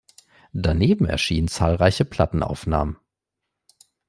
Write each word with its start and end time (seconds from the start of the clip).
Daneben 0.53 1.05
erschienen 1.05 1.47
zahlreiche 1.47 2.05
Plattenaufnahmen. 2.05 2.97